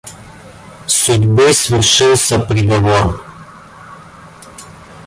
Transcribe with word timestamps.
Судьбы 0.87 1.53
свершился 1.53 2.39
приговор! 2.39 3.21